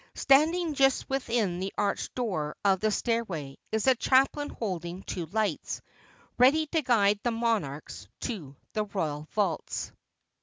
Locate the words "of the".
2.65-2.89